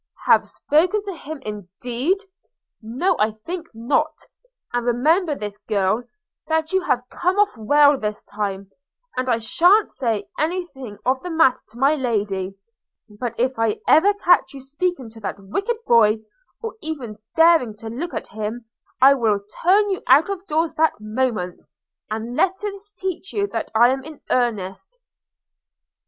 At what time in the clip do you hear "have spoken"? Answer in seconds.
0.25-1.03